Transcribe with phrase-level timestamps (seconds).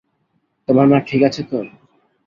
[0.67, 1.57] তোমার মা ঠিক আছে তো?